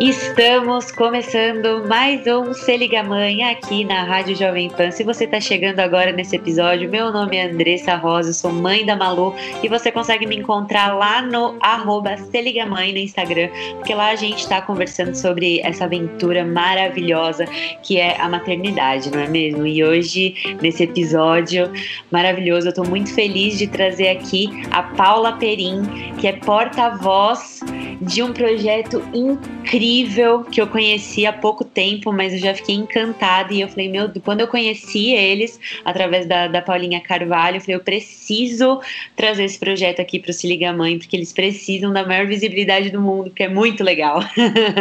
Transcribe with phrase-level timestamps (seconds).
[0.00, 4.92] Estamos começando mais um Se Liga Mãe aqui na Rádio Jovem Pan.
[4.92, 8.94] Se você está chegando agora nesse episódio, meu nome é Andressa Rosa, sou mãe da
[8.94, 13.92] Malu e você consegue me encontrar lá no arroba Se Liga Mãe no Instagram, porque
[13.92, 17.44] lá a gente está conversando sobre essa aventura maravilhosa
[17.82, 19.66] que é a maternidade, não é mesmo?
[19.66, 21.72] E hoje, nesse episódio
[22.12, 25.82] maravilhoso, eu estou muito feliz de trazer aqui a Paula Perim,
[26.20, 27.58] que é porta-voz
[28.00, 33.52] de um projeto incrível que eu conheci há pouco tempo, mas eu já fiquei encantada
[33.52, 37.76] e eu falei, meu, quando eu conheci eles através da, da Paulinha Carvalho, eu falei,
[37.76, 38.80] eu preciso
[39.16, 42.90] trazer esse projeto aqui para o Se Liga Mãe, porque eles precisam da maior visibilidade
[42.90, 44.20] do mundo, que é muito legal.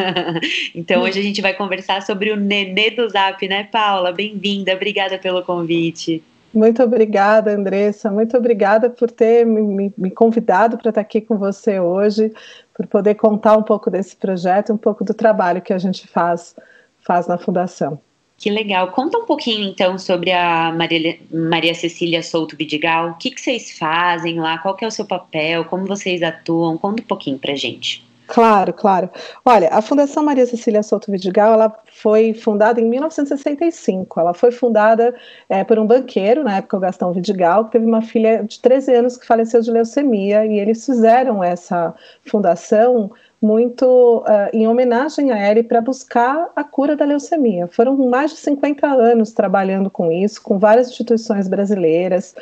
[0.75, 4.11] então hoje a gente vai conversar sobre o Nenê do Zap, né, Paula?
[4.11, 6.21] Bem-vinda, obrigada pelo convite.
[6.53, 8.09] Muito obrigada, Andressa.
[8.09, 12.31] Muito obrigada por ter me, me convidado para estar aqui com você hoje,
[12.77, 16.55] por poder contar um pouco desse projeto, um pouco do trabalho que a gente faz,
[16.99, 17.99] faz na Fundação.
[18.37, 18.91] Que legal.
[18.91, 23.09] Conta um pouquinho então sobre a Maria, Maria Cecília Souto Vidigal.
[23.09, 24.59] O que, que vocês fazem lá?
[24.59, 25.65] Qual é o seu papel?
[25.65, 26.77] Como vocês atuam?
[26.77, 28.05] Conta um pouquinho para gente.
[28.27, 29.09] Claro, claro.
[29.45, 34.19] Olha, a Fundação Maria Cecília Souto Vidigal, ela foi fundada em 1965.
[34.19, 35.15] Ela foi fundada
[35.47, 38.93] é, por um banqueiro, na época o Gastão Vidigal, que teve uma filha de 13
[38.93, 41.95] anos que faleceu de leucemia, e eles fizeram essa
[42.25, 43.11] fundação
[43.41, 47.67] muito uh, em homenagem a ele para buscar a cura da leucemia.
[47.67, 52.35] Foram mais de 50 anos trabalhando com isso, com várias instituições brasileiras,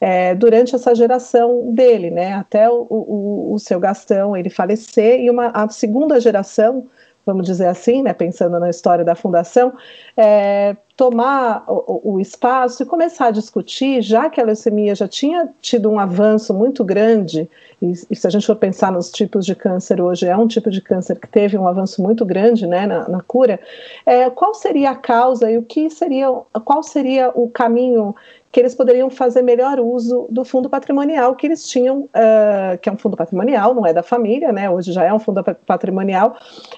[0.00, 5.30] é, durante essa geração dele, né, até o, o, o, seu Gastão ele falecer, e
[5.30, 6.88] uma, a segunda geração,
[7.24, 9.72] vamos dizer assim, né, pensando na história da fundação,
[10.16, 15.48] é, tomar o, o, espaço e começar a discutir, já que a leucemia já tinha
[15.60, 17.48] tido um avanço muito grande,
[17.80, 20.70] e, e, se a gente for pensar nos tipos de câncer hoje, é um tipo
[20.70, 23.58] de câncer que teve um avanço muito grande né, na, na cura,
[24.04, 26.28] é, qual seria a causa e o que seria,
[26.64, 28.14] qual seria o caminho
[28.52, 32.92] que eles poderiam fazer melhor uso do fundo patrimonial que eles tinham, uh, que é
[32.92, 34.68] um fundo patrimonial, não é da família, né?
[34.68, 36.36] Hoje já é um fundo patrimonial,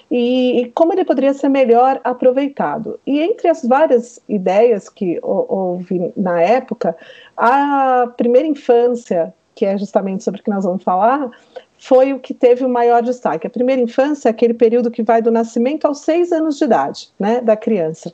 [0.09, 2.97] e, e como ele poderia ser melhor aproveitado.
[3.05, 6.95] E entre as várias ideias que houve na época,
[7.35, 11.29] a primeira infância, que é justamente sobre o que nós vamos falar,
[11.77, 13.47] foi o que teve o maior destaque.
[13.47, 17.09] A primeira infância é aquele período que vai do nascimento aos seis anos de idade,
[17.19, 18.13] né, da criança.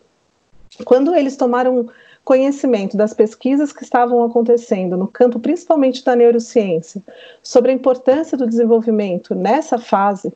[0.83, 1.87] Quando eles tomaram
[2.23, 7.01] conhecimento das pesquisas que estavam acontecendo no campo, principalmente da neurociência,
[7.41, 10.31] sobre a importância do desenvolvimento nessa fase,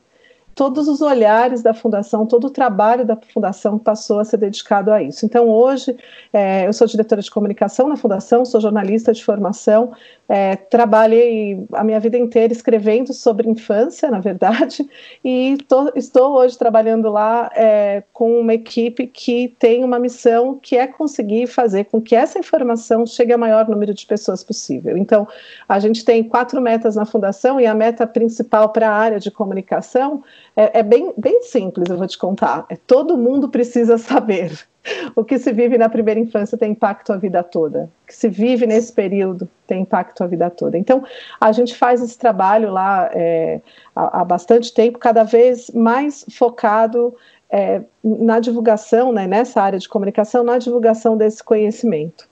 [0.56, 5.02] todos os olhares da fundação, todo o trabalho da fundação passou a ser dedicado a
[5.02, 5.26] isso.
[5.26, 5.94] Então, hoje,
[6.32, 9.92] é, eu sou diretora de comunicação na fundação, sou jornalista de formação,
[10.28, 14.88] é, trabalhei a minha vida inteira escrevendo sobre infância, na verdade,
[15.24, 20.76] e tô, estou hoje trabalhando lá é, com uma equipe que tem uma missão que
[20.76, 24.96] é conseguir fazer com que essa informação chegue ao maior número de pessoas possível.
[24.96, 25.28] Então,
[25.68, 29.30] a gente tem quatro metas na fundação e a meta principal para a área de
[29.30, 30.22] comunicação
[30.56, 32.66] é, é bem, bem simples, eu vou te contar.
[32.68, 34.66] É todo mundo precisa saber.
[35.14, 37.90] O que se vive na primeira infância tem impacto a vida toda.
[38.04, 40.78] O que se vive nesse período tem impacto a vida toda.
[40.78, 41.04] Então,
[41.40, 43.60] a gente faz esse trabalho lá é,
[43.94, 47.14] há, há, bastante tempo, cada vez mais focado
[47.50, 52.28] é, na divulgação, né, nessa área de comunicação, na divulgação desse conhecimento.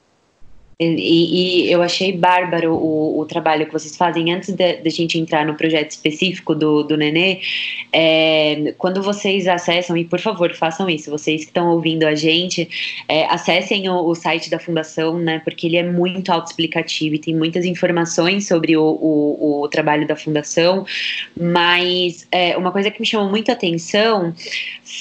[0.78, 4.90] E, e, eu achei bárbaro o, o, trabalho que vocês fazem antes de, de, a
[4.90, 7.40] gente entrar no projeto específico do, do Nenê.
[7.92, 12.68] É, quando vocês acessam, e por favor façam isso, vocês que estão ouvindo a gente,
[13.08, 17.34] é, acessem o, o, site da Fundação, né, porque ele é muito autoexplicativo e tem
[17.34, 20.84] muitas informações sobre o, o, o trabalho da Fundação.
[21.36, 24.34] Mas é, uma coisa que me chamou muito a atenção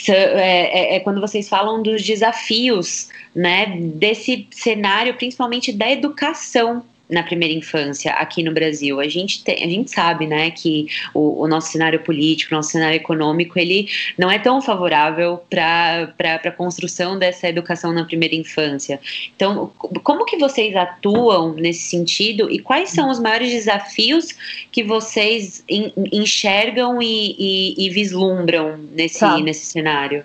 [0.08, 7.22] é, é, é quando vocês falam dos desafios né, desse cenário, principalmente da educação na
[7.22, 9.00] primeira infância aqui no Brasil.
[9.00, 12.72] A gente, tem, a gente sabe, né, que o, o nosso cenário político, o nosso
[12.72, 16.14] cenário econômico, ele não é tão favorável para
[16.44, 19.00] a construção dessa educação na primeira infância.
[19.36, 19.72] Então,
[20.04, 24.30] como que vocês atuam nesse sentido e quais são os maiores desafios
[24.72, 25.64] que vocês
[26.12, 29.38] enxergam e, e, e vislumbram nesse, tá.
[29.40, 30.24] nesse cenário?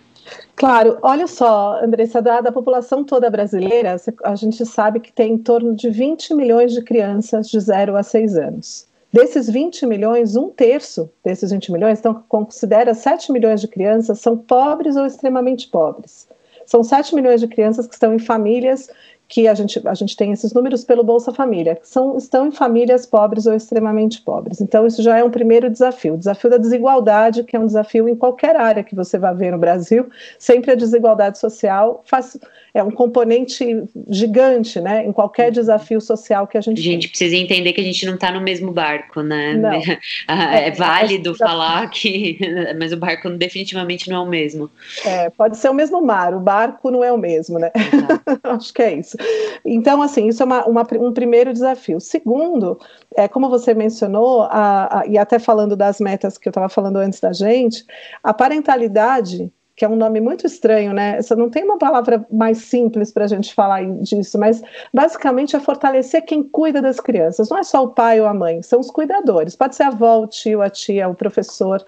[0.57, 5.39] Claro, olha só, Andressa, da, da, população toda brasileira, a gente sabe que tem em
[5.39, 8.89] torno de 20 milhões de crianças de 0 a 6 anos.
[9.13, 14.37] Desses 20 milhões, um terço desses 20 milhões, então considera 7 milhões de crianças são
[14.37, 16.29] pobres ou extremamente pobres.
[16.67, 18.91] São 7 milhões de crianças que estão em famílias
[19.29, 22.51] que a gente, a gente tem esses números pelo Bolsa Família, que são, estão em
[22.51, 24.61] famílias pobres ou extremamente pobres.
[24.61, 26.15] Então, isso já é um primeiro desafio.
[26.15, 29.53] O desafio da desigualdade, que é um desafio em qualquer área que você vá ver
[29.53, 30.07] no Brasil,
[30.39, 32.39] sempre a desigualdade social faz,
[32.73, 36.81] é um componente gigante, né, em qualquer desafio social que a gente.
[36.81, 37.09] A gente tem.
[37.11, 39.55] precisa entender que a gente não está no mesmo barco, né?
[39.55, 39.79] Não.
[40.29, 42.39] É, é válido falar que,
[42.79, 44.71] mas o barco definitivamente não é o mesmo.
[45.05, 47.71] É, pode ser o mesmo mar, o barco não é o mesmo, né?
[48.45, 49.18] Acho que é isso.
[49.65, 52.01] Então, assim, isso é uma, uma, um primeiro desafio.
[52.01, 52.79] Segundo,
[53.17, 56.97] é, como você mencionou, a, a, e até falando das metas que eu estava falando
[56.97, 57.85] antes da gente,
[58.23, 61.19] a parentalidade que é um nome muito estranho, né?
[61.19, 64.61] Essa não tem uma palavra mais simples para a gente falar disso, mas
[64.93, 67.49] basicamente é fortalecer quem cuida das crianças.
[67.49, 69.55] Não é só o pai ou a mãe, são os cuidadores.
[69.55, 71.85] Pode ser a avó, o tio, a tia, o professor.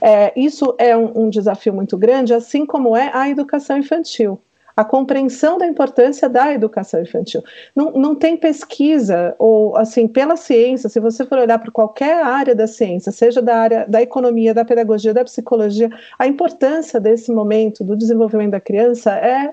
[0.00, 4.40] É, isso é um, um desafio muito grande, assim como é a educação infantil
[4.76, 7.42] a compreensão da importância da educação infantil.
[7.74, 12.54] Não, não tem pesquisa, ou assim, pela ciência, se você for olhar para qualquer área
[12.54, 17.84] da ciência, seja da área da economia, da pedagogia, da psicologia, a importância desse momento
[17.84, 19.52] do desenvolvimento da criança é,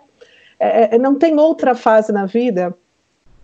[0.60, 2.76] é, é não tem outra fase na vida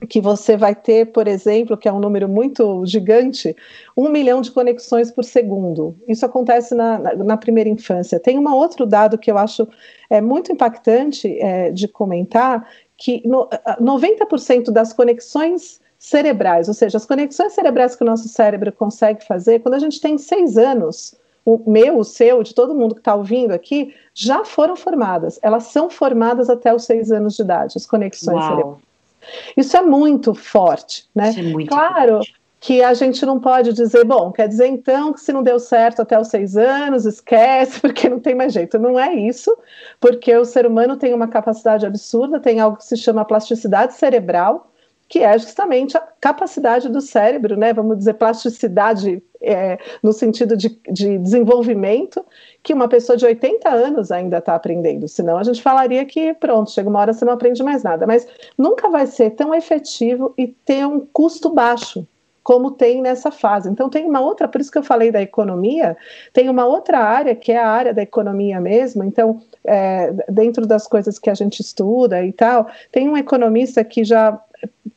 [0.06, 3.56] que você vai ter, por exemplo, que é um número muito gigante,
[3.96, 5.96] um milhão de conexões por segundo.
[6.08, 8.20] Isso acontece na, na, na primeira infância.
[8.20, 9.68] Tem um outro dado que eu acho
[10.10, 12.68] é, muito impactante é, de comentar,
[12.98, 13.48] que no,
[13.82, 19.60] 90% das conexões cerebrais, ou seja, as conexões cerebrais que o nosso cérebro consegue fazer,
[19.60, 21.16] quando a gente tem seis anos,
[21.46, 25.40] o meu, o seu, de todo mundo que está ouvindo aqui, já foram formadas.
[25.44, 28.50] Elas são formadas até os seis anos de idade, as conexões Uau.
[28.50, 28.85] cerebrais.
[29.56, 31.30] Isso é muito forte, né?
[31.30, 32.36] Isso é muito claro forte.
[32.60, 36.02] que a gente não pode dizer, bom, quer dizer então que se não deu certo
[36.02, 38.80] até os seis anos, esquece, porque não tem mais jeito.
[38.80, 39.56] Não é isso,
[40.00, 44.72] porque o ser humano tem uma capacidade absurda, tem algo que se chama plasticidade cerebral,
[45.08, 47.74] que é justamente a capacidade do cérebro, né?
[47.74, 52.26] Vamos dizer, plasticidade é, no sentido de, de, desenvolvimento,
[52.64, 55.08] que uma pessoa de 80 anos ainda está aprendendo.
[55.08, 58.08] Senão a gente falaria que, pronto, chega uma hora você não aprende mais nada.
[58.08, 62.08] Mas nunca vai ser tão efetivo e ter um custo baixo
[62.46, 63.68] como tem nessa fase.
[63.68, 65.98] Então tem uma outra, por isso que eu falei da economia,
[66.32, 69.04] tem uma outra área que é a área da economia mesmo.
[69.04, 74.04] Então, é, dentro das coisas que a gente estuda e tal, tem um economista que
[74.04, 74.40] já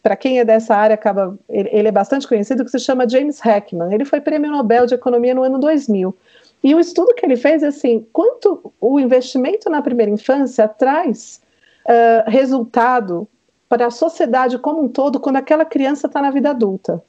[0.03, 3.45] para quem é dessa área, acaba, ele, ele, é bastante conhecido, que se chama James
[3.45, 3.93] Heckman.
[3.93, 6.17] Ele foi prêmio Nobel de Economia no ano 2000.
[6.63, 11.41] E o estudo que ele fez é assim: quanto o investimento na primeira infância traz
[11.85, 13.29] uh, resultado
[13.69, 17.03] para a sociedade como um todo quando aquela criança está na vida adulta.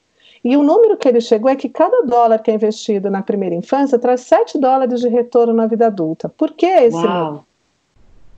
[0.44, 3.56] E o número que ele chegou é que cada dólar que é investido na primeira
[3.56, 6.30] infância traz 7 dólares de retorno na vida adulta.
[6.30, 7.26] Por que esse Uau.
[7.26, 7.46] número?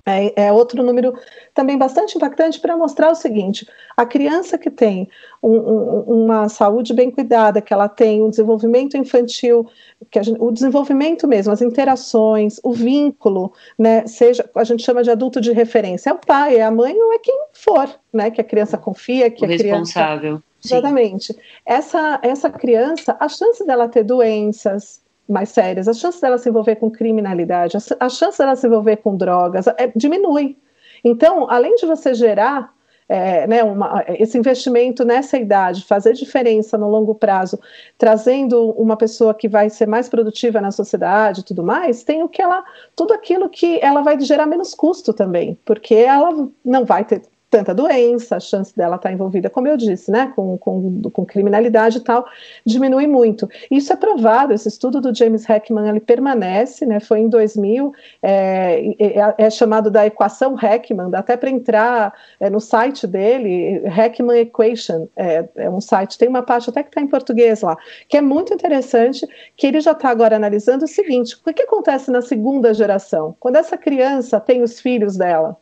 [0.06, 1.14] É, é, outro número
[1.54, 5.08] também bastante impactante para mostrar o seguinte: a criança que tem
[5.42, 9.70] um, um, uma saúde bem cuidada, que ela tem um desenvolvimento infantil,
[10.10, 15.12] que gente, o desenvolvimento mesmo, as interações, o vínculo, né, seja a gente chama de
[15.12, 18.42] adulto de referência, é o pai, é a mãe ou é quem for, né, que
[18.42, 20.20] a criança confia, que o a responsável.
[20.20, 21.36] criança Exatamente.
[21.66, 26.76] Essa, essa criança, a chance dela ter doenças, mais sérias, a chance dela se envolver
[26.76, 30.58] com criminalidade, a, chance dela se envolver com drogas é, diminui.
[31.04, 32.74] Então, além de você gerar
[33.12, 37.60] é, né, uma, esse investimento nessa idade, fazer diferença no longo prazo,
[37.98, 42.30] trazendo uma pessoa que vai ser mais produtiva na sociedade e tudo mais, tem o
[42.30, 42.64] que ela,
[42.96, 47.22] tudo aquilo que ela vai gerar menos custo também, porque ela não vai ter
[47.52, 51.98] tanta doença, a chance dela estar envolvida, como eu disse, né, com, com, com criminalidade
[51.98, 52.26] e tal,
[52.66, 53.48] diminui muito.
[53.70, 57.94] Isso é provado, esse estudo do James Heckman, ele permanece, né, foi em 2000,
[58.24, 63.84] é, é, é chamado da equação Heckman, dá até para entrar é, no site dele,
[63.86, 67.78] Heckman Equation, é, é um site, tem uma parte até que está em português lá,
[68.08, 69.28] que é muito interessante,
[69.58, 73.36] que ele já está agora analisando o seguinte, o que acontece na segunda geração?
[73.42, 75.58] Quando essa criança tem os filhos dela,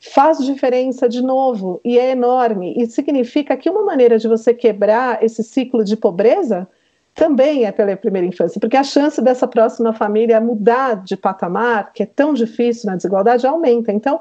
[0.00, 2.74] faz diferença de novo e é enorme.
[2.76, 6.66] E significa que uma maneira de você quebrar esse ciclo de pobreza
[7.14, 12.02] também é pela primeira infância, porque a chance dessa próxima família mudar de patamar, que
[12.02, 13.92] é tão difícil na desigualdade, aumenta.
[13.92, 14.20] Então,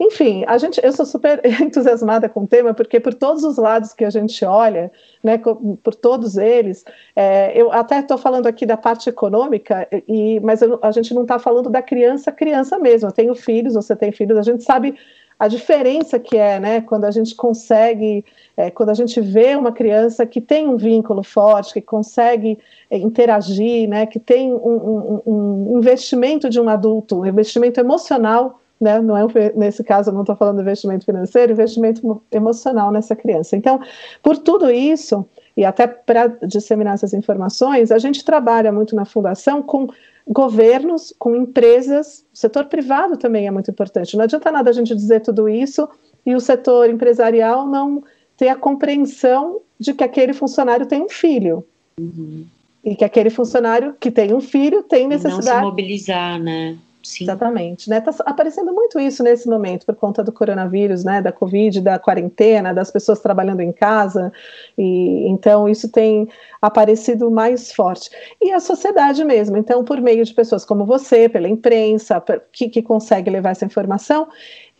[0.00, 3.92] enfim, a gente, eu sou super entusiasmada com o tema, porque por todos os lados
[3.92, 4.90] que a gente olha,
[5.22, 5.38] né,
[5.82, 10.78] por todos eles, é, eu até estou falando aqui da parte econômica, e, mas eu,
[10.82, 13.08] a gente não está falando da criança, criança mesmo.
[13.08, 14.94] Eu tenho filhos, você tem filhos, a gente sabe
[15.38, 18.24] a diferença que é, né, quando a gente consegue,
[18.56, 22.58] é, quando a gente vê uma criança que tem um vínculo forte, que consegue
[22.90, 28.60] é, interagir, né, que tem um, um, um, investimento de um adulto, um investimento emocional,
[28.80, 33.56] né, não é nesse caso eu não estou falando investimento financeiro, investimento emocional nessa criança.
[33.56, 33.80] Então,
[34.22, 35.24] por tudo isso
[35.58, 39.88] e até para disseminar essas informações, a gente trabalha muito na fundação com
[40.24, 44.16] governos, com empresas, o setor privado também é muito importante.
[44.16, 45.88] Não adianta nada a gente dizer tudo isso
[46.24, 48.04] e o setor empresarial não
[48.36, 51.66] ter a compreensão de que aquele funcionário tem um filho.
[51.98, 52.46] Uhum.
[52.84, 55.48] E que aquele funcionário que tem um filho tem necessidade.
[55.48, 56.78] Não se mobilizar, né?
[57.02, 57.24] Sim.
[57.24, 58.00] Exatamente, né?
[58.00, 61.22] Tá aparecendo muito isso nesse momento por conta do coronavírus, né?
[61.22, 64.32] Da Covid, da quarentena, das pessoas trabalhando em casa,
[64.76, 66.28] e então isso tem
[66.60, 68.10] aparecido mais forte.
[68.40, 72.82] E a sociedade mesmo, então, por meio de pessoas como você, pela imprensa, que, que
[72.82, 74.28] consegue levar essa informação.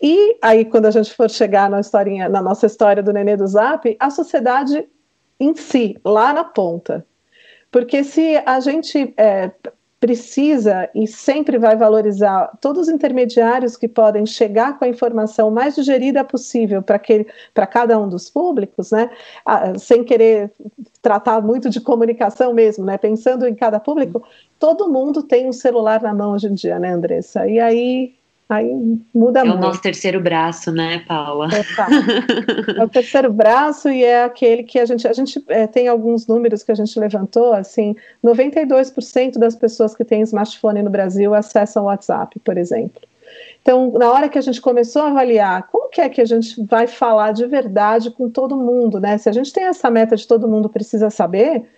[0.02, 3.46] E aí, quando a gente for chegar na historinha, na nossa história do Nenê do
[3.46, 4.86] Zap, a sociedade
[5.40, 7.06] em si, lá na ponta.
[7.70, 9.50] Porque se a gente é,
[10.00, 15.74] precisa e sempre vai valorizar todos os intermediários que podem chegar com a informação mais
[15.74, 19.10] digerida possível para cada um dos públicos, né,
[19.78, 20.52] sem querer
[21.02, 24.22] tratar muito de comunicação mesmo, né, pensando em cada público,
[24.58, 27.48] todo mundo tem um celular na mão hoje em dia, né, Andressa?
[27.48, 28.17] E aí
[28.48, 28.64] Aí
[29.14, 29.56] muda é muito.
[29.56, 31.48] É o nosso terceiro braço, né, Paula?
[31.52, 35.86] É, é o terceiro braço e é aquele que a gente, a gente é, tem
[35.86, 41.34] alguns números que a gente levantou, assim, 92% das pessoas que têm smartphone no Brasil
[41.34, 43.02] acessam o WhatsApp, por exemplo.
[43.60, 46.62] Então, na hora que a gente começou a avaliar como que é que a gente
[46.64, 49.18] vai falar de verdade com todo mundo, né?
[49.18, 51.68] Se a gente tem essa meta de todo mundo precisa saber,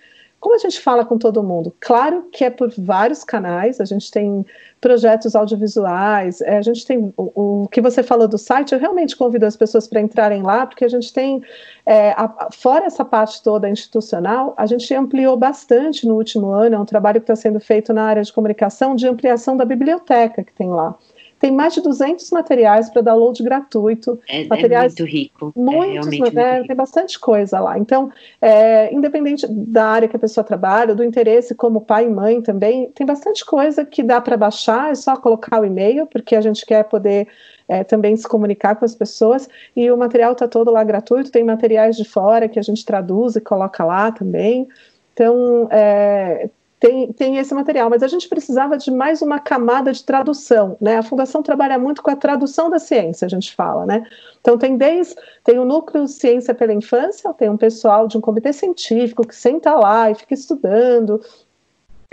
[0.41, 1.75] como a gente fala com todo mundo?
[1.79, 4.45] Claro que é por vários canais, a gente tem
[4.81, 9.15] projetos audiovisuais, é, a gente tem o, o, que você falou do site, eu realmente
[9.15, 11.43] convido as pessoas para entrarem lá, porque a gente tem,
[11.85, 16.79] é, a, fora essa parte toda institucional, a gente ampliou bastante no último ano, é
[16.79, 20.55] um trabalho que está sendo feito na área de comunicação de ampliação da biblioteca que
[20.55, 20.97] tem lá.
[21.41, 24.21] Tem mais de 200 materiais para download gratuito.
[24.29, 25.53] É, é materiais é muito rico.
[25.57, 26.67] Muitos, é né, rico.
[26.67, 27.79] Tem bastante coisa lá.
[27.79, 32.43] Então, é, independente da área que a pessoa trabalha, do interesse como pai e mãe
[32.43, 36.43] também, tem bastante coisa que dá para baixar, é só colocar o e-mail, porque a
[36.43, 37.27] gente quer poder
[37.67, 39.49] é, também se comunicar com as pessoas.
[39.75, 43.35] E o material está todo lá gratuito, tem materiais de fora que a gente traduz
[43.35, 44.69] e coloca lá também.
[45.15, 50.03] Então, é, tem, tem esse material, mas a gente precisava de mais uma camada de
[50.03, 50.97] tradução, né?
[50.97, 54.03] A Fundação trabalha muito com a tradução da ciência, a gente fala, né?
[54.41, 58.51] Então tem desde, tem o núcleo Ciência pela Infância, tem um pessoal de um comitê
[58.55, 61.21] científico que senta lá e fica estudando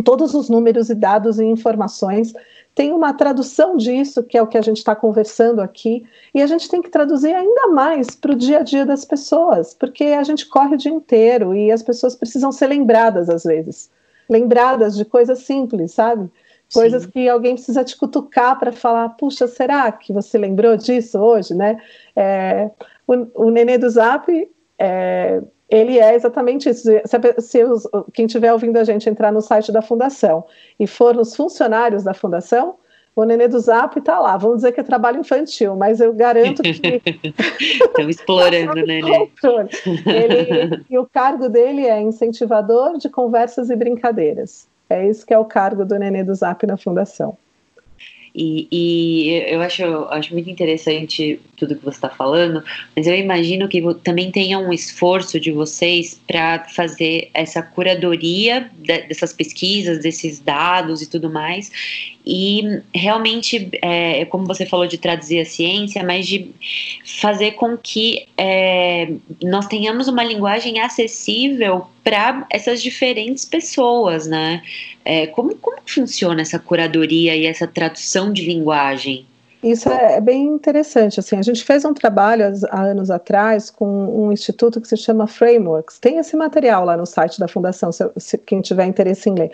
[0.04, 2.34] todos os números e dados e informações,
[2.76, 6.46] tem uma tradução disso, que é o que a gente está conversando aqui, e a
[6.46, 10.24] gente tem que traduzir ainda mais para o dia a dia das pessoas, porque a
[10.24, 13.90] gente corre o dia inteiro e as pessoas precisam ser lembradas às vezes
[14.30, 16.30] lembradas de coisas simples, sabe?
[16.74, 17.12] Coisas Sim.
[17.12, 21.82] que alguém precisa te cutucar para falar, puxa, será que você lembrou disso hoje, né?
[22.16, 22.70] É,
[23.08, 24.30] o, o Nenê do Zap,
[24.78, 26.84] é, ele é exatamente isso.
[26.84, 30.46] Se, se os, quem estiver ouvindo a gente entrar no site da Fundação
[30.80, 32.76] e for nos funcionários da Fundação,
[33.22, 34.38] o nenê do Zap está lá.
[34.38, 36.72] Vamos dizer que é trabalho infantil, mas eu garanto que.
[37.84, 39.30] Estão explorando, né, nenê.
[40.06, 44.68] Ele, e o cargo dele é incentivador de conversas e brincadeiras.
[44.90, 47.36] É isso que é o cargo do nenê do Zap na Fundação.
[48.38, 52.64] E, e, eu acho, acho muito interessante tudo que você está falando,
[52.96, 59.34] mas eu imagino que também tenha um esforço de vocês para fazer essa curadoria dessas
[59.34, 61.72] pesquisas, desses dados e tudo mais,
[62.24, 66.52] e realmente, é, como você falou de traduzir a ciência, mas de
[67.22, 74.62] fazer com que é, nós tenhamos uma linguagem acessível para essas diferentes pessoas, né?
[75.04, 79.26] É, como, como funciona essa curadoria e essa tradução de linguagem?
[79.62, 81.20] Isso é, é bem interessante.
[81.20, 85.28] Assim, a gente fez um trabalho há anos atrás com um instituto que se chama
[85.28, 86.00] Frameworks.
[86.00, 89.52] Tem esse material lá no site da fundação, se, se quem tiver interesse em ler.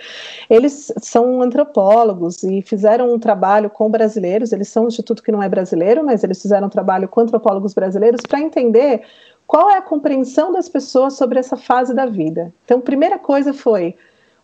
[0.47, 4.51] Eles são antropólogos e fizeram um trabalho com brasileiros.
[4.51, 7.73] Eles são um instituto que não é brasileiro, mas eles fizeram um trabalho com antropólogos
[7.73, 9.01] brasileiros para entender
[9.47, 12.53] qual é a compreensão das pessoas sobre essa fase da vida.
[12.65, 13.95] Então, primeira coisa foi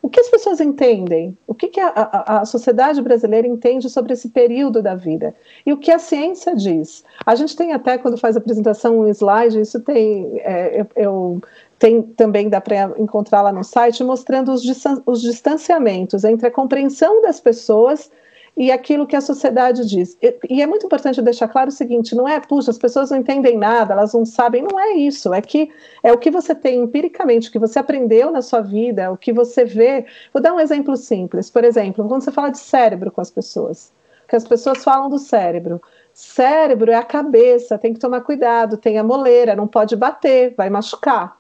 [0.02, 1.38] o que as pessoas entendem?
[1.46, 5.36] O que, que a, a, a, sociedade brasileira entende sobre esse período da vida?
[5.66, 7.04] E o que a ciência diz?
[7.26, 11.42] A gente tem até, quando faz a apresentação, um slide, isso tem, é, eu, eu
[11.78, 14.64] tem também dá para encontrar lá no site, mostrando os,
[15.06, 18.10] os distanciamentos entre a compreensão das pessoas
[18.60, 20.18] e aquilo que a sociedade diz.
[20.50, 23.58] E, é muito importante deixar claro o seguinte: não é, puxa, as pessoas não entendem
[23.58, 25.34] nada, elas não sabem, não é isso.
[25.34, 25.72] É que
[26.04, 29.32] é o que você tem empiricamente, o que você aprendeu na sua vida, o que
[29.32, 30.06] você vê.
[30.34, 31.50] Vou dar um exemplo simples.
[31.50, 33.94] Por exemplo, quando você fala de cérebro com as pessoas,
[34.28, 35.82] que as pessoas falam do cérebro.
[36.14, 40.70] Cérebro é a cabeça, tem que tomar cuidado, tem a moleira, não pode bater, vai
[40.70, 41.39] machucar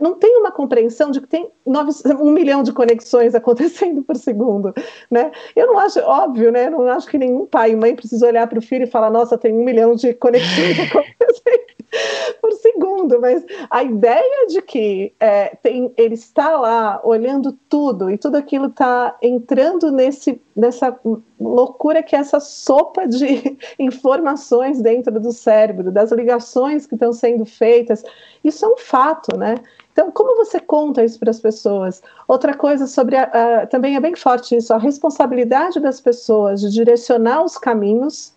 [0.00, 4.72] não tem uma compreensão de que tem nove, um milhão de conexões acontecendo por segundo,
[5.10, 5.32] né?
[5.56, 6.66] Eu não acho óbvio, né?
[6.66, 9.10] Eu não acho que nenhum pai e mãe precisa olhar para o filho e falar,
[9.10, 11.71] nossa, tem um milhão de conexões acontecendo
[12.40, 18.16] por segundo, mas a ideia de que é, tem, ele está lá olhando tudo e
[18.16, 20.98] tudo aquilo está entrando nesse, nessa
[21.38, 27.44] loucura que é essa sopa de informações dentro do cérebro, das ligações que estão sendo
[27.44, 28.02] feitas,
[28.42, 29.56] isso é um fato, né?
[29.92, 32.02] Então, como você conta isso para as pessoas?
[32.26, 36.70] Outra coisa sobre a, a, também é bem forte isso, a responsabilidade das pessoas de
[36.70, 38.32] direcionar os caminhos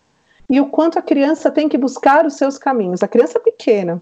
[0.48, 3.02] e o quanto a criança tem que buscar os seus caminhos.
[3.02, 4.00] A criança pequena,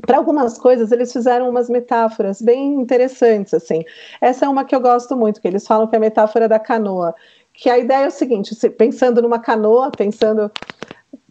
[0.00, 3.84] para algumas coisas eles fizeram umas metáforas bem interessantes assim.
[4.20, 6.58] Essa é uma que eu gosto muito, que eles falam que é a metáfora da
[6.58, 7.14] canoa,
[7.52, 10.50] que a ideia é o seguinte, pensando numa canoa, pensando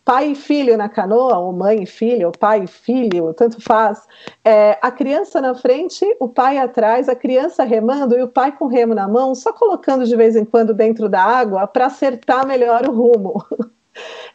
[0.03, 4.08] pai e filho na canoa, ou mãe e filho, ou pai e filho, tanto faz.
[4.44, 8.65] É, a criança na frente, o pai atrás, a criança remando e o pai com
[8.65, 12.48] o remo na mão, só colocando de vez em quando dentro da água para acertar
[12.48, 13.46] melhor o rumo.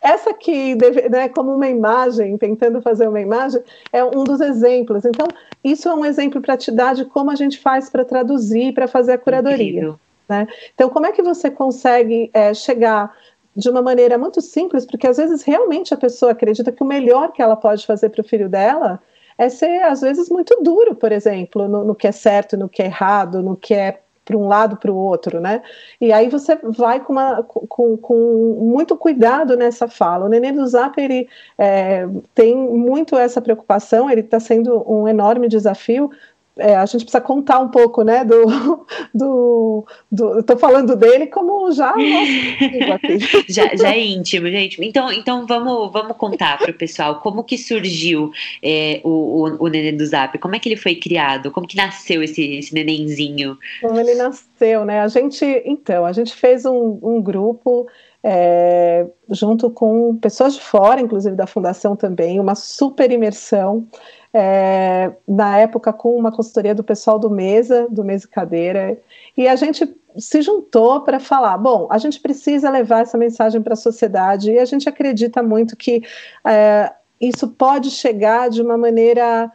[0.00, 0.76] Essa que,
[1.10, 5.04] né, como uma imagem, tentando fazer uma imagem, é um dos exemplos.
[5.04, 5.26] Então,
[5.62, 8.88] isso é um exemplo para te dar de como a gente faz para traduzir, para
[8.88, 9.94] fazer a curadoria.
[10.28, 10.46] Né?
[10.74, 13.14] Então, como é que você consegue é, chegar
[13.54, 17.32] de uma maneira muito simples, porque às vezes realmente a pessoa acredita que o melhor
[17.32, 18.98] que ela pode fazer para o filho dela
[19.36, 22.82] é ser, às vezes, muito duro, por exemplo, no, no que é certo, no que
[22.82, 24.00] é errado, no que é
[24.32, 25.62] para um lado para o outro, né?
[26.00, 30.24] E aí você vai com, uma, com, com muito cuidado nessa fala.
[30.24, 34.10] O Nenê do Zap ele é, tem muito essa preocupação.
[34.10, 36.10] Ele está sendo um enorme desafio
[36.58, 38.44] é, a gente precisa contar um pouco, né, do,
[39.14, 41.94] do, do estou falando dele como já
[43.48, 44.82] já, já é íntimo, gente.
[44.84, 48.30] Então, então vamos, vamos contar para o pessoal como que surgiu
[48.62, 51.76] é, o, o, o neném do Zap, como é que ele foi criado, como que
[51.76, 53.58] nasceu esse, esse nenenzinho?
[53.80, 55.00] Como ele nasceu, né?
[55.00, 57.86] A gente, então, a gente fez um, um grupo
[58.22, 63.86] é, junto com pessoas de fora, inclusive da fundação também, uma super imersão
[64.32, 68.98] é, na época com uma consultoria do pessoal do Mesa, do Mesa Cadeira,
[69.36, 73.74] e a gente se juntou para falar: bom, a gente precisa levar essa mensagem para
[73.74, 76.02] a sociedade e a gente acredita muito que
[76.44, 79.50] é, isso pode chegar de uma maneira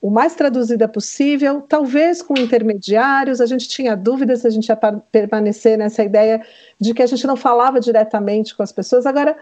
[0.00, 3.40] o mais traduzida possível, talvez com intermediários.
[3.40, 4.76] A gente tinha dúvidas se a gente ia
[5.12, 6.42] permanecer nessa ideia
[6.80, 9.04] de que a gente não falava diretamente com as pessoas.
[9.04, 9.36] Agora,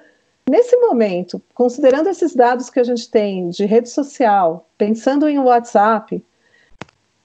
[0.48, 6.24] Nesse momento, considerando esses dados que a gente tem de rede social, pensando em WhatsApp,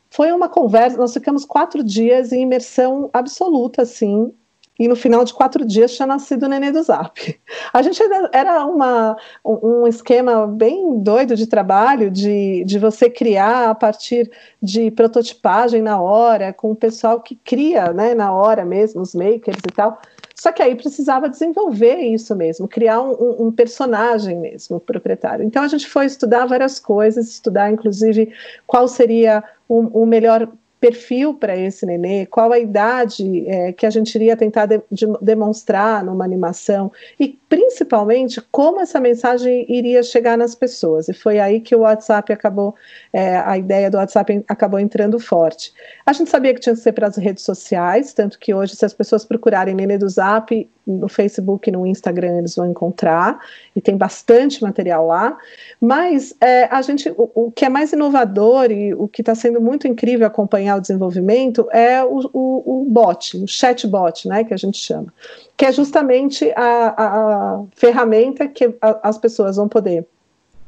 [0.09, 0.97] foi uma conversa.
[0.97, 4.33] Nós ficamos quatro dias em imersão absoluta, assim,
[4.79, 7.39] e no final de quatro dias tinha nascido o nenê do Zap.
[7.71, 13.75] A gente era uma, um esquema bem doido de trabalho, de, de você criar a
[13.75, 14.31] partir
[14.61, 19.59] de prototipagem na hora, com o pessoal que cria né, na hora mesmo, os makers
[19.59, 19.99] e tal.
[20.35, 25.45] Só que aí precisava desenvolver isso mesmo, criar um, um personagem mesmo, proprietário.
[25.45, 28.33] Então a gente foi estudar várias coisas, estudar inclusive
[28.65, 30.49] qual seria o, o melhor
[30.83, 35.07] perfil para esse nenê, qual a idade é, que a gente iria tentar de, de,
[35.21, 41.07] demonstrar numa animação e principalmente como essa mensagem iria chegar nas pessoas.
[41.07, 42.75] E foi aí que o WhatsApp acabou,
[43.13, 45.71] é, a ideia do WhatsApp acabou entrando forte.
[46.05, 48.83] A gente sabia que tinha que ser para as redes sociais, tanto que hoje, se
[48.83, 53.39] as pessoas procurarem Nenê do Zap no Facebook e no Instagram, eles vão encontrar,
[53.75, 55.37] e tem bastante material lá.
[55.79, 59.61] Mas é, a gente, o, o, que é mais inovador e o que está sendo
[59.61, 64.57] muito incrível acompanhar o desenvolvimento é o, o, o bot, o chatbot, né, que a
[64.57, 65.13] gente chama,
[65.55, 70.05] que é justamente a, a, a ferramenta que a, as pessoas vão poder,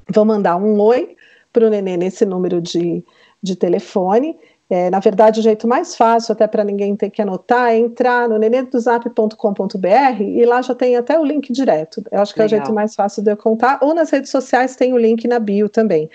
[0.09, 1.15] vão mandar um oi
[1.51, 3.03] para o nenê nesse número de,
[3.41, 4.37] de telefone
[4.67, 8.27] é, na verdade, o jeito mais fácil, até para ninguém ter que anotar, é entrar
[8.27, 12.03] no nenedozap.com.br e lá já tem até o link direto.
[12.11, 12.57] Eu acho que Legal.
[12.57, 13.77] é o jeito mais fácil de eu contar.
[13.81, 16.09] Ou nas redes sociais tem o link na bio também.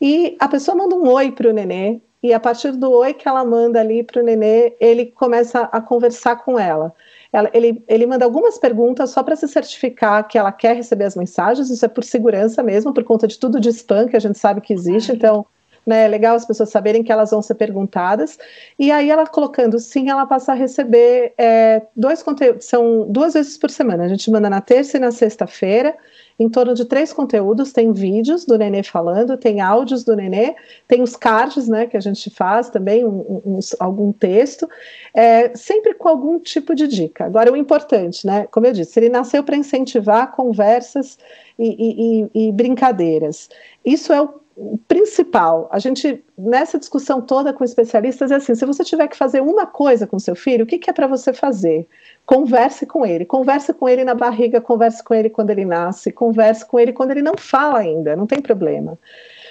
[0.00, 3.28] E a pessoa manda um oi para o nenê, e a partir do oi que
[3.28, 6.90] ela manda ali para o nenê, ele começa a conversar com ela.
[7.30, 11.14] ela ele, ele manda algumas perguntas só para se certificar que ela quer receber as
[11.14, 14.38] mensagens, isso é por segurança mesmo, por conta de tudo de spam que a gente
[14.38, 15.44] sabe que existe, então
[15.86, 16.06] né?
[16.06, 18.38] É legal as pessoas saberem que elas vão ser perguntadas.
[18.78, 23.58] E aí ela colocando sim, ela passa a receber é, dois conteúdos, são duas vezes
[23.58, 24.04] por semana.
[24.04, 25.94] A gente manda na terça e na sexta-feira,
[26.38, 27.72] em torno de três conteúdos.
[27.72, 30.54] Tem vídeos do Nenê falando, tem áudios do Nenê,
[30.86, 34.68] tem os cards, né, que a gente faz também, um, um, algum texto,
[35.12, 37.24] é, sempre com algum tipo de dica.
[37.24, 41.18] Agora, o importante, né, como eu disse, ele nasceu para incentivar conversas
[41.58, 43.48] e, e, e, brincadeiras.
[43.84, 44.43] Isso é o
[44.86, 49.40] principal, a gente, nessa discussão toda com especialistas, é assim: se você tiver que fazer
[49.40, 51.88] uma coisa com seu filho, o que, que é para você fazer?
[52.24, 56.64] Converse com ele, converse com ele na barriga, converse com ele quando ele nasce, converse
[56.64, 58.96] com ele quando ele não fala ainda, não tem problema.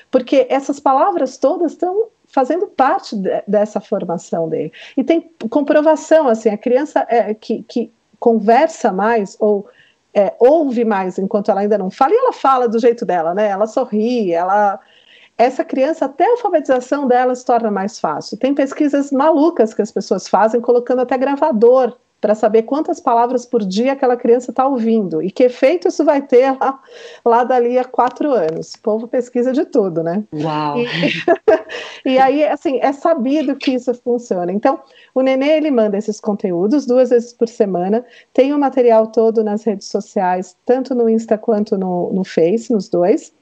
[0.09, 4.71] Porque essas palavras todas estão fazendo parte de, dessa formação dele.
[4.95, 9.67] E tem comprovação, assim, a criança é, que, que conversa mais ou
[10.13, 13.47] é, ouve mais enquanto ela ainda não fala, e ela fala do jeito dela, né?
[13.47, 14.79] Ela sorri, ela
[15.37, 18.37] essa criança, até a alfabetização dela se torna mais fácil.
[18.37, 23.65] Tem pesquisas malucas que as pessoas fazem, colocando até gravador para saber quantas palavras por
[23.65, 26.79] dia aquela criança está ouvindo e que efeito isso vai ter lá,
[27.25, 28.75] lá dali a quatro anos.
[28.75, 30.23] O povo pesquisa de tudo, né?
[30.33, 30.77] Uau!
[30.79, 30.87] E,
[32.15, 34.53] e aí, assim, é sabido que isso funciona.
[34.53, 34.79] Então,
[35.13, 39.65] o Nenê, ele manda esses conteúdos duas vezes por semana, tem o material todo nas
[39.65, 43.33] redes sociais, tanto no Insta quanto no, no Face, nos dois.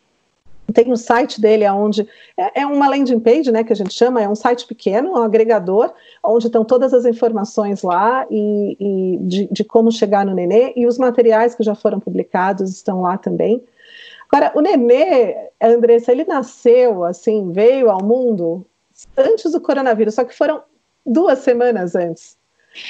[0.73, 4.21] Tem o site dele, onde é, é, uma landing page, né, que a gente chama,
[4.21, 5.93] é um site pequeno, um agregador,
[6.23, 10.87] onde estão todas as informações lá e, e de, de, como chegar no nenê, e
[10.87, 13.61] os materiais que já foram publicados estão lá também.
[14.31, 18.65] Agora, o nenê, Andressa, ele nasceu, assim, veio ao mundo
[19.17, 20.63] antes do coronavírus, só que foram
[21.05, 22.37] duas semanas antes.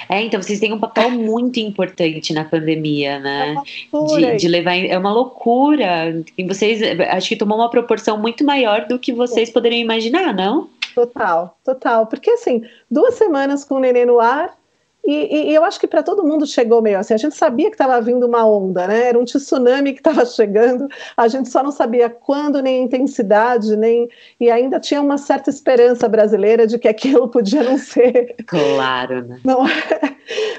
[0.07, 3.55] É, então vocês têm um papel muito importante na pandemia, né?
[3.55, 4.75] É de, de, levar.
[4.77, 6.23] É uma loucura.
[6.37, 10.69] E vocês acho que tomou uma proporção muito maior do que vocês poderiam imaginar, não?
[10.93, 12.05] Total, total.
[12.07, 14.55] Porque assim, duas semanas com o neném no ar,
[15.03, 17.13] e, e, eu acho que para todo mundo chegou meio assim.
[17.13, 19.09] A gente sabia que estava vindo uma onda, né?
[19.09, 20.87] Era um tsunami que estava chegando.
[21.17, 24.07] A gente só não sabia quando, nem intensidade, nem.
[24.39, 28.35] E ainda tinha uma certa esperança brasileira de que aquilo podia não ser.
[28.51, 29.39] Claro, né?
[29.45, 30.11] Não é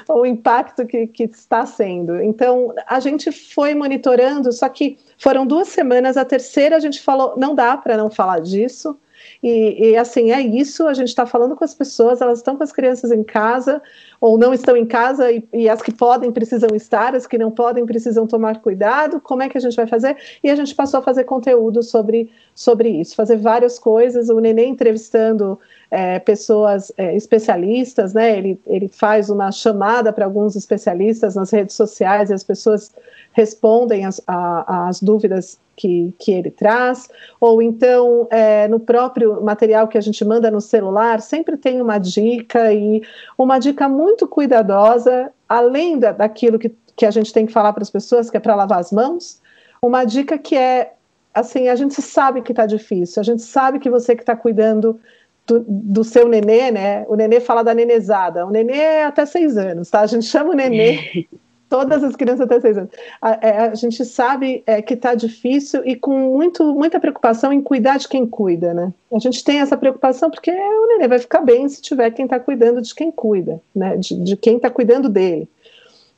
[0.09, 2.21] o impacto que, que está sendo.
[2.21, 6.17] Então, a gente foi monitorando, só que foram duas semanas.
[6.17, 8.97] A terceira, a gente falou: não dá para não falar disso.
[9.41, 12.63] E, e, assim, é isso, a gente está falando com as pessoas, elas estão com
[12.63, 13.81] as crianças em casa,
[14.23, 17.51] ou não estão em casa, e, e, as que podem precisam estar, as que não
[17.51, 20.15] podem precisam tomar cuidado, como é que a gente vai fazer?
[20.41, 24.69] E a gente passou a fazer conteúdo sobre, sobre isso, fazer várias coisas, o Neném
[24.69, 25.59] entrevistando
[25.91, 28.37] é, pessoas é, especialistas, né?
[28.37, 32.95] Ele, ele faz uma chamada para alguns especialistas nas redes sociais e as pessoas
[33.33, 37.09] respondem as, a, as dúvidas que, que ele traz,
[37.39, 41.97] ou então é, no próprio material que a gente manda no celular, sempre tem uma
[41.97, 43.01] dica e
[43.37, 47.83] uma dica muito cuidadosa, além da, daquilo que, que a gente tem que falar para
[47.83, 49.41] as pessoas, que é para lavar as mãos,
[49.81, 50.93] uma dica que é
[51.33, 54.99] assim, a gente sabe que está difícil, a gente sabe que você que está cuidando
[55.47, 57.05] do, do, seu nenê, né?
[57.07, 58.45] O nenê fala da nenezada.
[58.45, 60.01] O nenê é até seis anos, tá?
[60.01, 61.27] A gente chama o nenê
[61.73, 62.91] todas as crianças até seis anos.
[63.19, 67.63] A, é, a gente sabe é, que está difícil e com muito, muita preocupação em
[67.63, 68.93] cuidar de quem cuida, né?
[69.11, 72.39] A gente tem essa preocupação porque o neném vai ficar bem se tiver quem está
[72.39, 73.97] cuidando de quem cuida, né?
[73.97, 75.49] De, de quem está cuidando dele.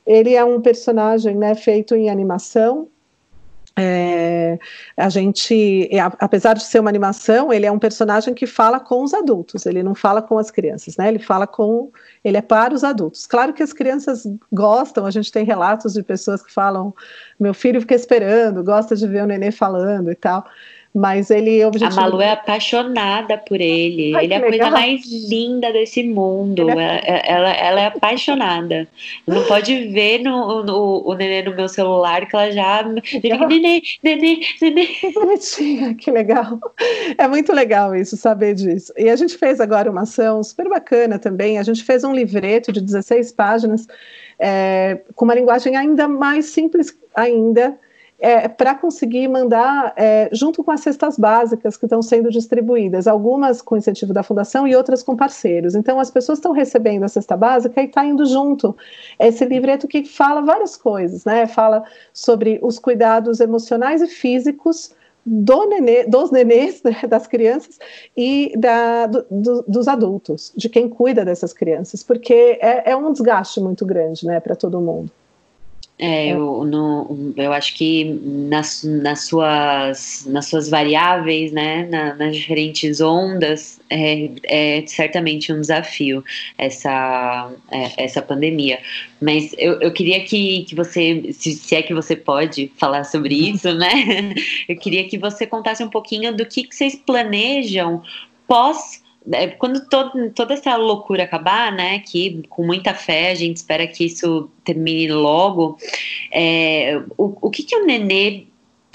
[0.05, 2.89] Ele é um personagem, né, feito em animação.
[3.77, 4.57] É,
[4.95, 9.13] a gente, apesar de ser uma animação, ele é um personagem que fala com os
[9.13, 11.09] adultos, ele não fala com as crianças, né?
[11.09, 11.91] Ele fala com,
[12.23, 13.27] ele é para os adultos.
[13.27, 16.93] Claro que as crianças gostam, a gente tem relatos de pessoas que falam,
[17.37, 20.45] meu filho fica esperando, gosta de ver o nenê falando e tal.
[20.95, 21.99] Mas ele objetivo...
[21.99, 24.15] A Malu é apaixonada por ele.
[24.15, 26.69] Ai, ele é a coisa mais linda desse mundo.
[26.69, 26.73] É...
[26.73, 28.87] Ela, ela, ela, é apaixonada.
[29.27, 32.85] Não pode ver no, no, o nenê no meu celular que ela já.
[33.03, 34.85] Fica, nenê, nenê, nenê.
[34.85, 36.61] Que bonitinha, que legal.
[37.17, 38.93] É muito legal isso, saber disso.
[38.97, 41.59] E a gente fez agora uma ação super bacana também.
[41.59, 43.85] A gente fez um livreto de 16 páginas
[44.39, 47.77] é, com uma linguagem ainda mais simples ainda
[48.19, 53.61] é, para conseguir mandar é, junto com as cestas básicas que estão sendo distribuídas, algumas
[53.61, 55.75] com incentivo da fundação e outras com parceiros.
[55.75, 58.75] Então, as pessoas estão recebendo a cesta básica e está indo junto.
[59.19, 61.45] Esse livreto que fala várias coisas, né?
[61.45, 64.91] Fala sobre os cuidados emocionais e físicos
[65.25, 67.79] do nenê, dos nenês, né, das crianças
[68.15, 73.11] e da, do, do, dos adultos, de quem cuida dessas crianças, porque é, é um
[73.11, 75.11] desgaste muito grande, né, para todo mundo.
[75.97, 82.35] É, eu, no, eu acho que nas, nas, suas, nas suas variáveis, né, na, nas
[82.35, 86.21] diferentes ondas, é, é, certamente um desafio
[86.57, 88.79] essa, é, essa pandemia.
[89.21, 93.33] Mas eu, eu queria que, que você, se, se, é que você pode falar sobre
[93.33, 93.55] uhum.
[93.55, 94.33] isso, né?
[94.67, 98.03] Eu queria que você contasse um pouquinho do que, que vocês planejam
[98.47, 99.04] pós é,
[99.57, 104.05] quando todo, toda essa loucura acabar, né, que com muita fé a gente espera que
[104.05, 105.77] isso termine logo,
[106.31, 108.45] é, o, o que, que o nenê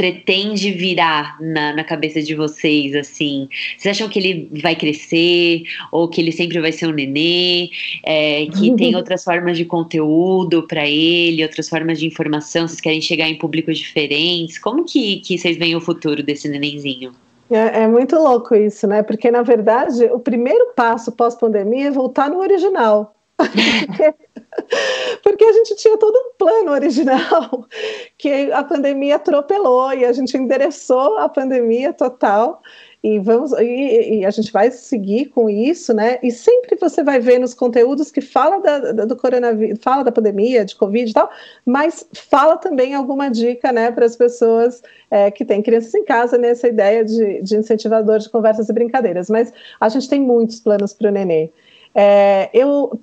[0.01, 3.47] pretende virar na, na, cabeça de vocês, assim?
[3.77, 7.69] Vocês acham que ele vai crescer ou que ele sempre vai ser um nenê?
[8.03, 12.66] É, que tem outras formas de conteúdo para ele, outras formas de informação?
[12.66, 14.59] Vocês querem chegar em públicos diferentes?
[14.59, 17.12] Como que, que vocês veem o futuro desse nenenzinho?
[17.51, 19.03] É, é, muito louco isso, né?
[19.03, 23.15] Porque, na verdade, o primeiro passo pós-pandemia é voltar no original.
[25.23, 27.67] Porque a gente tinha todo um plano original
[28.17, 32.63] que a pandemia atropelou e a gente endereçou a pandemia total
[33.03, 36.19] e vamos e, e, a gente vai seguir com isso, né?
[36.23, 40.13] E sempre você vai ver nos conteúdos que fala da, da, do coronavírus, fala da
[40.13, 41.31] pandemia, de covid e tal,
[41.65, 46.37] mas fala também alguma dica, né, para as pessoas é, que têm crianças em casa
[46.37, 49.31] nessa ideia de, de incentivador de conversas e brincadeiras.
[49.31, 51.51] Mas a gente tem muitos planos para o nenê.
[51.95, 52.99] É, eu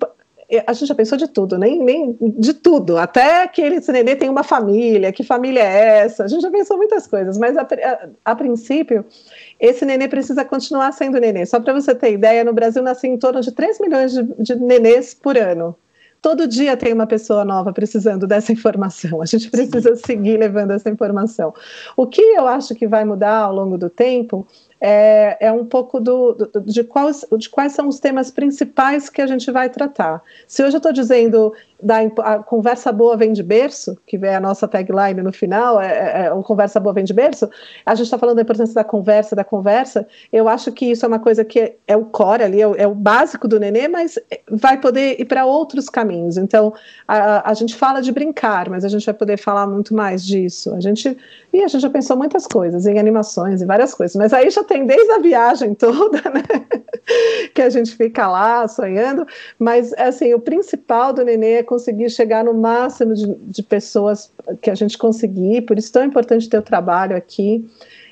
[0.66, 4.30] a gente já pensou de tudo, nem, nem de tudo, até que esse nenê tem
[4.30, 6.24] uma família, que família é essa?
[6.24, 9.04] A gente já pensou muitas coisas, mas a, a, a princípio,
[9.60, 11.44] esse nenê precisa continuar sendo nenê.
[11.44, 14.54] Só para você ter ideia, no Brasil nascem em torno de 3 milhões de, de
[14.54, 15.76] nenês por ano.
[16.20, 19.22] Todo dia tem uma pessoa nova precisando dessa informação.
[19.22, 20.02] A gente precisa Sim.
[20.04, 21.54] seguir levando essa informação.
[21.96, 24.46] O que eu acho que vai mudar ao longo do tempo
[24.80, 29.20] é, é um pouco do, do, de, quais, de quais são os temas principais que
[29.20, 30.22] a gente vai tratar.
[30.46, 34.40] Se hoje eu estou dizendo da a conversa boa vem de berço, que é a
[34.40, 37.48] nossa tagline no final, é, é, é conversa boa vem de berço,
[37.86, 41.08] a gente está falando da importância da conversa, da conversa, eu acho que isso é
[41.08, 43.86] uma coisa que é, é o core ali, é o, é o, básico do nenê,
[43.86, 44.18] mas
[44.50, 46.36] vai poder ir para outros caminhos.
[46.36, 46.74] Então,
[47.06, 50.74] a, a gente fala de brincar, mas a gente vai poder falar muito mais disso.
[50.74, 51.16] A gente,
[51.52, 54.64] e a gente já pensou muitas coisas, em animações, em várias coisas, mas aí já
[54.68, 56.44] tem desde a viagem toda, né,
[57.54, 59.26] que a gente fica lá sonhando,
[59.58, 64.70] mas, assim, o principal do nenê é conseguir chegar no máximo de, de pessoas que
[64.70, 67.64] a gente conseguir, por isso é tão importante ter o trabalho aqui,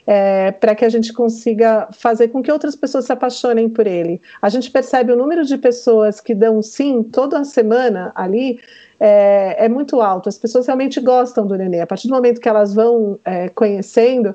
[0.06, 4.20] é, para que a gente consiga fazer com que outras pessoas se apaixonem por ele.
[4.40, 8.60] A gente percebe o número de pessoas que dão sim toda semana ali
[9.00, 10.28] é, é muito alto.
[10.28, 11.80] As pessoas realmente gostam do nenê.
[11.80, 14.34] A partir do momento que elas vão é, conhecendo,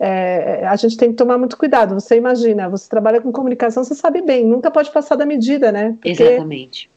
[0.00, 1.94] é, a gente tem que tomar muito cuidado.
[1.94, 5.96] Você imagina, você trabalha com comunicação, você sabe bem, nunca pode passar da medida, né?
[6.00, 6.90] Porque Exatamente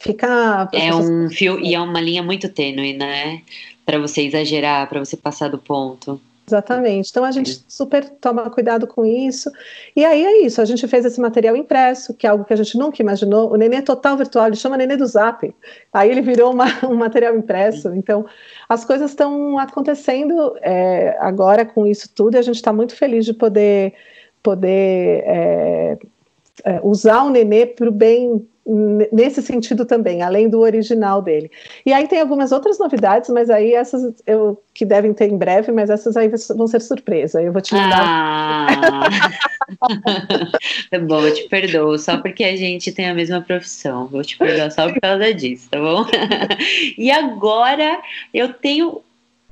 [0.00, 0.68] fica.
[0.72, 3.42] É um fio e é uma linha muito tênue, né?
[3.86, 6.20] Para você exagerar, para você passar do ponto.
[6.50, 7.10] Exatamente.
[7.10, 9.50] Então a gente super toma cuidado com isso.
[9.94, 10.60] E aí é isso.
[10.60, 13.52] A gente fez esse material impresso, que é algo que a gente nunca imaginou.
[13.52, 15.54] O Nenê é total virtual, ele chama Nenê do Zap.
[15.92, 17.94] Aí ele virou uma, um material impresso.
[17.94, 18.26] Então
[18.68, 22.34] as coisas estão acontecendo é, agora com isso tudo.
[22.34, 23.94] E a gente está muito feliz de poder
[24.42, 25.98] poder é,
[26.64, 28.48] é, usar o Nenê para o bem
[29.10, 31.50] nesse sentido também, além do original dele.
[31.84, 35.72] E aí tem algumas outras novidades, mas aí essas eu que devem ter em breve,
[35.72, 37.42] mas essas aí vão ser surpresa.
[37.42, 38.00] Eu vou te mandar.
[38.02, 38.66] Ah.
[40.90, 44.06] tá bom, eu te perdoo, só porque a gente tem a mesma profissão.
[44.06, 46.04] Vou te perdoar só por causa disso, tá bom?
[46.96, 48.00] e agora
[48.32, 49.02] eu tenho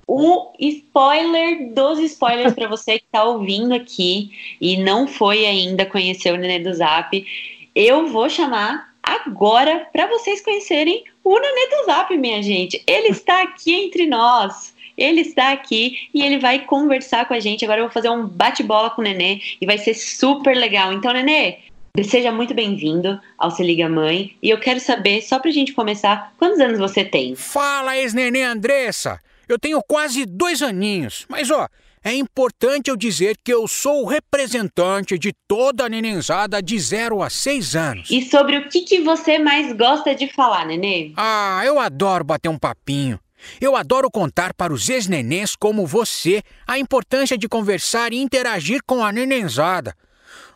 [0.06, 6.32] o spoiler dos spoilers para você que está ouvindo aqui e não foi ainda conhecer
[6.32, 7.26] o Nenê do Zap.
[7.74, 12.82] Eu vou chamar agora para vocês conhecerem o do Zap, minha gente.
[12.86, 14.74] Ele está aqui entre nós.
[14.96, 17.64] Ele está aqui e ele vai conversar com a gente.
[17.64, 20.92] Agora eu vou fazer um bate-bola com o Nenê e vai ser super legal.
[20.92, 21.58] Então, Nenê,
[22.02, 24.36] seja muito bem-vindo ao Se Liga Mãe.
[24.42, 27.36] E eu quero saber, só pra gente começar, quantos anos você tem?
[27.36, 29.20] Fala, ex-nenê Andressa!
[29.48, 31.68] Eu tenho quase dois aninhos, mas ó,
[32.02, 37.22] é importante eu dizer que eu sou o representante de toda a nenenzada de 0
[37.22, 38.10] a 6 anos.
[38.10, 41.12] E sobre o que, que você mais gosta de falar, nenê?
[41.16, 43.18] Ah, eu adoro bater um papinho.
[43.60, 49.04] Eu adoro contar para os ex-nenês como você a importância de conversar e interagir com
[49.04, 49.94] a nenenzada.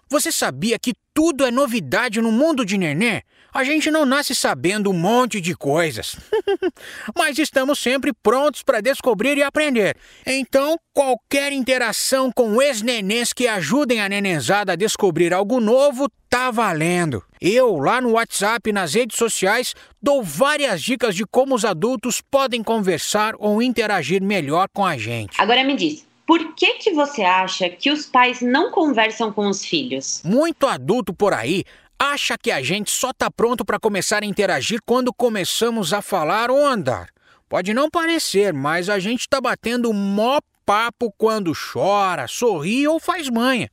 [0.09, 3.22] Você sabia que tudo é novidade no mundo de neném?
[3.55, 6.17] A gente não nasce sabendo um monte de coisas,
[7.15, 9.95] mas estamos sempre prontos para descobrir e aprender.
[10.27, 17.23] Então, qualquer interação com ex-nenês que ajudem a nenenzada a descobrir algo novo tá valendo.
[17.38, 22.23] Eu, lá no WhatsApp e nas redes sociais, dou várias dicas de como os adultos
[22.23, 25.38] podem conversar ou interagir melhor com a gente.
[25.38, 29.62] Agora me diz, por que, que você acha que os pais não conversam com os
[29.62, 30.23] filhos?
[30.25, 31.65] Muito adulto por aí
[32.03, 36.51] acha que a gente só está pronto para começar a interagir quando começamos a falar
[36.51, 37.09] ou andar.
[37.49, 43.29] Pode não parecer, mas a gente está batendo mó papo quando chora, sorri ou faz
[43.29, 43.71] manha.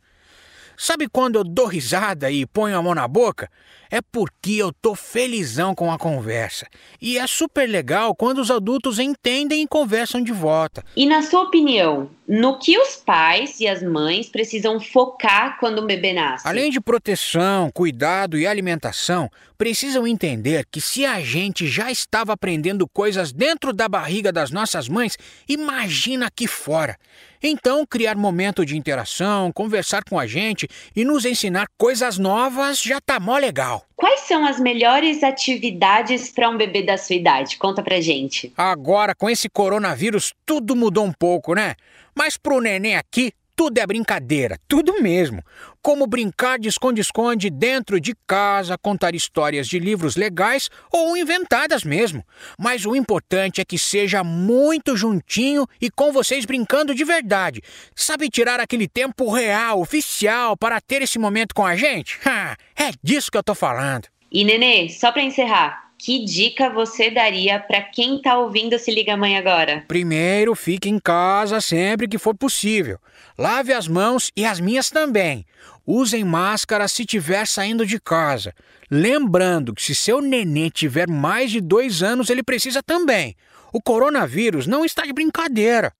[0.77, 3.49] Sabe quando eu dou risada e ponho a mão na boca?
[3.91, 6.67] É porque eu tô felizão com a conversa.
[7.01, 10.83] E é super legal quando os adultos entendem e conversam de volta.
[10.95, 15.87] E na sua opinião, no que os pais e as mães precisam focar quando um
[15.87, 16.47] bebê nasce?
[16.47, 22.87] Além de proteção, cuidado e alimentação, precisam entender que se a gente já estava aprendendo
[22.87, 26.95] coisas dentro da barriga das nossas mães, imagina aqui fora.
[27.41, 33.01] Então, criar momento de interação, conversar com a gente e nos ensinar coisas novas já
[33.01, 33.78] tá mó legal.
[33.95, 37.57] Quais são as melhores atividades para um bebê da sua idade?
[37.57, 38.53] Conta pra gente.
[38.55, 41.75] Agora, com esse coronavírus, tudo mudou um pouco, né?
[42.15, 45.43] Mas pro neném aqui, tudo é brincadeira, tudo mesmo.
[45.81, 52.23] Como brincar de esconde-esconde dentro de casa, contar histórias de livros legais ou inventadas mesmo.
[52.57, 57.61] Mas o importante é que seja muito juntinho e com vocês brincando de verdade.
[57.93, 62.17] Sabe tirar aquele tempo real, oficial, para ter esse momento com a gente?
[62.25, 64.07] é disso que eu tô falando.
[64.31, 69.17] E Nenê, só para encerrar, que dica você daria para quem está ouvindo Se Liga
[69.17, 69.83] Mãe agora?
[69.85, 72.97] Primeiro, fique em casa sempre que for possível.
[73.39, 75.45] Lave as mãos e as minhas também.
[75.87, 78.53] Usem máscara se estiver saindo de casa.
[78.91, 83.37] Lembrando que se seu nenê tiver mais de dois anos, ele precisa também.
[83.71, 85.93] O coronavírus não está de brincadeira.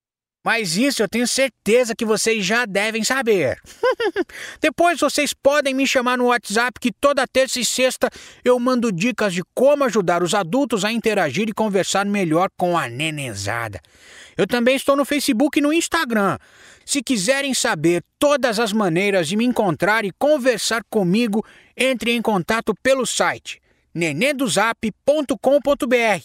[0.44, 3.58] Mas isso eu tenho certeza que vocês já devem saber.
[4.60, 8.10] Depois vocês podem me chamar no WhatsApp que toda terça e sexta
[8.44, 12.86] eu mando dicas de como ajudar os adultos a interagir e conversar melhor com a
[12.86, 13.80] nenenzada.
[14.36, 16.38] Eu também estou no Facebook e no Instagram.
[16.90, 22.74] Se quiserem saber todas as maneiras de me encontrar e conversar comigo, entre em contato
[22.82, 23.62] pelo site
[23.94, 26.24] nenendozap.com.br.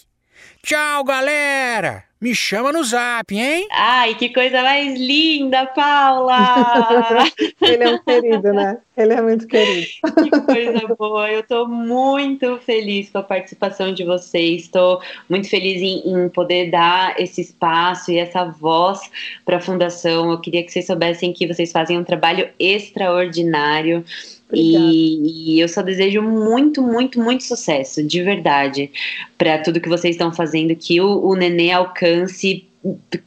[0.64, 2.05] Tchau, galera!
[2.20, 3.68] Me chama no zap, hein?
[3.72, 7.26] Ai, que coisa mais linda, Paula!
[7.62, 8.78] Ele é um querido, né?
[8.96, 9.88] Ele é muito querido.
[10.24, 11.30] Que coisa boa!
[11.30, 14.64] Eu estou muito feliz com a participação de vocês.
[14.64, 19.02] Estou muito feliz em, em, poder dar esse espaço e essa voz
[19.44, 20.32] para a Fundação.
[20.32, 24.06] Eu queria que vocês soubessem que vocês fazem um trabalho extraordinário.
[24.54, 28.92] E, e, eu só desejo muito, muito, muito sucesso, de verdade,
[29.38, 32.68] para tudo que vocês estão fazendo, que o, o Nenê alcance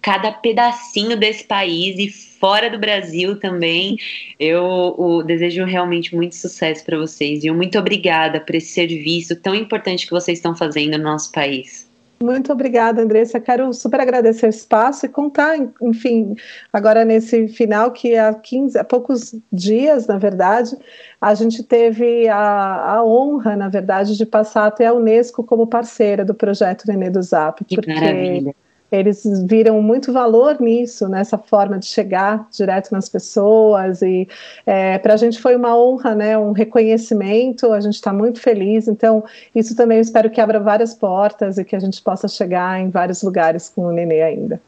[0.00, 3.96] cada pedacinho desse país e fora do Brasil também.
[4.38, 9.54] Eu o, desejo realmente muito sucesso para vocês e muito obrigada por esse serviço tão
[9.54, 11.87] importante que vocês estão fazendo no nosso país.
[12.22, 13.38] Muito obrigada, Andressa.
[13.38, 16.34] Quero super agradecer o espaço e contar, enfim,
[16.72, 20.76] agora nesse final, que há 15, há poucos dias, na verdade,
[21.20, 26.24] a gente teve a, a honra, na verdade, de passar até a Unesco como parceira
[26.24, 27.64] do projeto Nenê do Zap.
[27.64, 28.54] Que porque maravilha
[28.90, 34.26] eles viram muito valor nisso, nessa forma de chegar direto nas pessoas e
[34.66, 38.88] é, para a gente foi uma honra, né, um reconhecimento, a gente está muito feliz,
[38.88, 39.24] então
[39.54, 43.22] isso também espero que abra várias portas e que a gente possa chegar em vários
[43.22, 44.60] lugares com o Nenê ainda.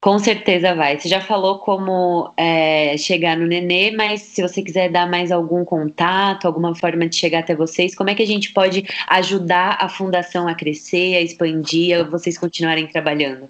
[0.00, 0.98] Com certeza vai.
[0.98, 5.64] Você já falou como é, chegar no Nenê, mas se você quiser dar mais algum
[5.64, 9.88] contato, alguma forma de chegar até vocês, como é que a gente pode ajudar a
[9.88, 13.48] fundação a crescer, a expandir, a vocês continuarem trabalhando?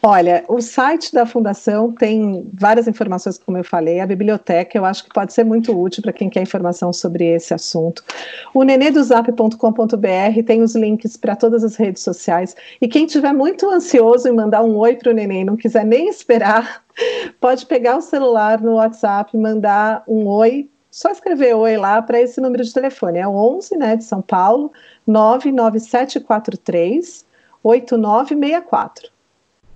[0.00, 5.02] Olha, o site da Fundação tem várias informações, como eu falei, a biblioteca eu acho
[5.02, 8.04] que pode ser muito útil para quem quer informação sobre esse assunto.
[8.54, 12.54] O nenedozap.com.br tem os links para todas as redes sociais.
[12.80, 16.08] E quem tiver muito ansioso em mandar um oi para o neném, não quiser nem
[16.08, 16.84] esperar,
[17.40, 22.40] pode pegar o celular no WhatsApp, mandar um oi, só escrever oi lá para esse
[22.40, 23.18] número de telefone.
[23.18, 24.70] É o 11, né, de São Paulo,
[25.08, 27.26] 99743
[27.64, 29.17] 8964.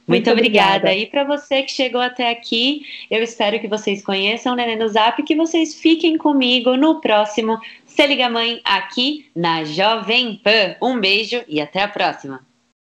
[0.08, 0.76] Muito, obrigada.
[0.88, 0.94] obrigada.
[0.94, 4.88] E para você que chegou até aqui, eu espero que vocês conheçam o Nenê no
[4.88, 10.76] Zap e que vocês fiquem comigo no próximo Se Liga Mãe aqui na Jovem Pan.
[10.80, 12.47] Um beijo e até a próxima.